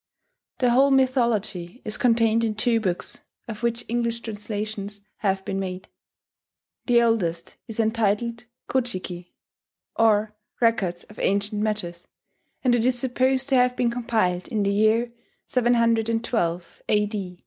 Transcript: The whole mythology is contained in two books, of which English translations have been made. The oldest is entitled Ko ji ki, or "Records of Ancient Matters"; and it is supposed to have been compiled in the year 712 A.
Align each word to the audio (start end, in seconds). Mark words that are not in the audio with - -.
The 0.57 0.71
whole 0.71 0.89
mythology 0.89 1.83
is 1.85 1.99
contained 1.99 2.43
in 2.43 2.55
two 2.55 2.79
books, 2.79 3.19
of 3.47 3.61
which 3.61 3.85
English 3.87 4.21
translations 4.21 5.01
have 5.17 5.45
been 5.45 5.59
made. 5.59 5.89
The 6.87 7.03
oldest 7.03 7.57
is 7.67 7.79
entitled 7.79 8.45
Ko 8.65 8.81
ji 8.81 8.99
ki, 8.99 9.35
or 9.95 10.33
"Records 10.59 11.03
of 11.03 11.19
Ancient 11.19 11.61
Matters"; 11.61 12.07
and 12.63 12.73
it 12.73 12.83
is 12.83 12.97
supposed 12.97 13.47
to 13.49 13.55
have 13.57 13.75
been 13.75 13.91
compiled 13.91 14.47
in 14.47 14.63
the 14.63 14.73
year 14.73 15.11
712 15.47 16.81
A. 16.89 17.39